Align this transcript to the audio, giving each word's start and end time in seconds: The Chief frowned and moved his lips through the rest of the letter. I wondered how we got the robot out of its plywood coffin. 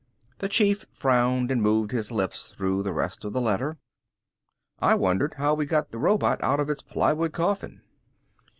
The 0.39 0.49
Chief 0.49 0.83
frowned 0.91 1.51
and 1.51 1.61
moved 1.61 1.91
his 1.91 2.11
lips 2.11 2.51
through 2.57 2.81
the 2.81 2.91
rest 2.91 3.23
of 3.23 3.33
the 3.33 3.39
letter. 3.39 3.77
I 4.79 4.95
wondered 4.95 5.35
how 5.35 5.53
we 5.53 5.67
got 5.67 5.91
the 5.91 5.99
robot 5.99 6.41
out 6.43 6.59
of 6.59 6.71
its 6.71 6.81
plywood 6.81 7.33
coffin. 7.33 7.81